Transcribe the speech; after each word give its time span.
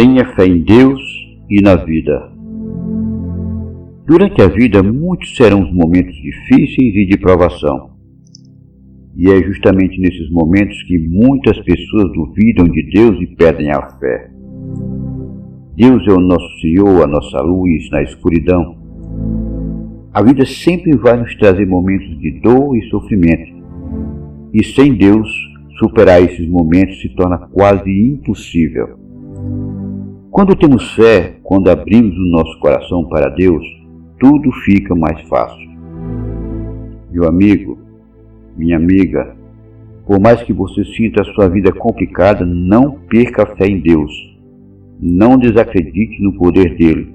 Tenha 0.00 0.24
fé 0.34 0.46
em 0.46 0.62
Deus 0.62 0.98
e 1.50 1.60
na 1.60 1.76
vida. 1.76 2.32
Durante 4.06 4.40
a 4.40 4.48
vida, 4.48 4.82
muitos 4.82 5.36
serão 5.36 5.62
os 5.62 5.70
momentos 5.74 6.14
difíceis 6.14 6.94
e 6.96 7.04
de 7.04 7.18
provação. 7.18 7.90
E 9.14 9.30
é 9.30 9.42
justamente 9.42 10.00
nesses 10.00 10.30
momentos 10.30 10.82
que 10.84 10.98
muitas 10.98 11.58
pessoas 11.58 12.10
duvidam 12.14 12.64
de 12.64 12.82
Deus 12.90 13.20
e 13.20 13.26
perdem 13.36 13.70
a 13.72 13.90
fé. 13.98 14.30
Deus 15.76 16.02
é 16.08 16.12
o 16.12 16.20
nosso 16.20 16.48
Senhor, 16.62 17.04
a 17.04 17.06
nossa 17.06 17.38
luz 17.42 17.90
na 17.90 18.02
escuridão. 18.02 18.78
A 20.14 20.22
vida 20.22 20.46
sempre 20.46 20.96
vai 20.96 21.18
nos 21.18 21.34
trazer 21.36 21.66
momentos 21.66 22.18
de 22.20 22.40
dor 22.40 22.74
e 22.74 22.88
sofrimento. 22.88 23.52
E 24.54 24.64
sem 24.64 24.94
Deus, 24.94 25.28
superar 25.78 26.22
esses 26.22 26.48
momentos 26.48 27.02
se 27.02 27.10
torna 27.10 27.36
quase 27.52 27.90
impossível. 27.90 29.09
Quando 30.30 30.54
temos 30.54 30.94
fé, 30.94 31.38
quando 31.42 31.68
abrimos 31.68 32.16
o 32.16 32.30
nosso 32.30 32.56
coração 32.60 33.04
para 33.04 33.28
Deus, 33.30 33.64
tudo 34.20 34.52
fica 34.64 34.94
mais 34.94 35.20
fácil. 35.28 35.68
Meu 37.10 37.26
amigo, 37.26 37.76
minha 38.56 38.76
amiga, 38.76 39.34
por 40.06 40.20
mais 40.20 40.40
que 40.44 40.52
você 40.52 40.84
sinta 40.84 41.22
a 41.22 41.24
sua 41.34 41.48
vida 41.48 41.72
complicada, 41.72 42.46
não 42.46 42.92
perca 42.92 43.42
a 43.42 43.56
fé 43.56 43.66
em 43.66 43.80
Deus. 43.80 44.12
Não 45.00 45.36
desacredite 45.36 46.22
no 46.22 46.32
poder 46.34 46.76
dele. 46.76 47.12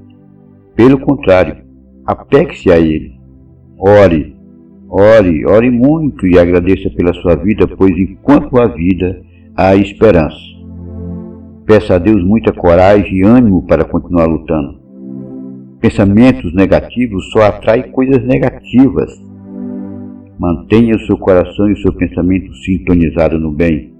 Pelo 0.75 0.99
contrário, 0.99 1.63
apegue-se 2.05 2.69
a 2.69 2.77
ele. 2.77 3.13
Ore, 3.77 4.35
ore, 4.89 5.45
ore 5.45 5.71
muito 5.71 6.27
e 6.27 6.37
agradeça 6.37 6.89
pela 6.89 7.13
sua 7.13 7.35
vida, 7.35 7.65
pois 7.65 7.97
enquanto 7.97 8.59
há 8.59 8.67
vida, 8.67 9.23
há 9.55 9.73
esperança. 9.77 10.54
Peça 11.65 11.95
a 11.95 11.97
Deus 11.97 12.23
muita 12.23 12.53
coragem 12.53 13.17
e 13.17 13.23
ânimo 13.23 13.65
para 13.65 13.83
continuar 13.83 14.27
lutando. 14.27 14.79
Pensamentos 15.79 16.53
negativos 16.53 17.31
só 17.31 17.41
atraem 17.41 17.91
coisas 17.91 18.23
negativas. 18.23 19.11
Mantenha 20.37 20.95
o 20.95 20.99
seu 20.99 21.17
coração 21.17 21.67
e 21.67 21.73
o 21.73 21.77
seu 21.77 21.91
pensamento 21.91 22.53
sintonizado 22.57 23.39
no 23.39 23.51
bem. 23.51 23.95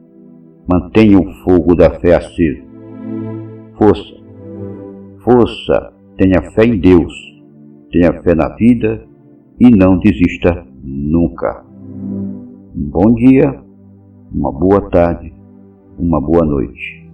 Mantenha 0.67 1.19
o 1.19 1.33
fogo 1.43 1.73
da 1.73 1.89
fé 1.99 2.15
aceso. 2.15 2.61
Força, 3.79 4.13
força, 5.23 5.93
tenha 6.17 6.51
fé 6.51 6.65
em 6.65 6.77
Deus, 6.77 7.13
tenha 7.91 8.13
fé 8.21 8.35
na 8.35 8.49
vida 8.49 9.03
e 9.59 9.71
não 9.71 9.97
desista 9.97 10.65
nunca. 10.83 11.65
Um 12.75 12.89
bom 12.91 13.11
dia, 13.15 13.59
uma 14.31 14.51
boa 14.51 14.87
tarde, 14.91 15.33
uma 15.97 16.21
boa 16.21 16.45
noite. 16.45 17.04